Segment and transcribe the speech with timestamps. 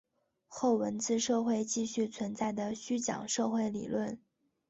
[0.47, 4.19] 后文字社会继续存在的虚讲社会理论。